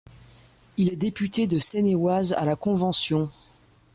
Il 0.77 0.91
est 0.91 0.95
député 0.95 1.45
de 1.45 1.59
Seine-et-Oise 1.59 2.33
à 2.33 2.43
la 2.43 2.55
Convention. 2.55 3.29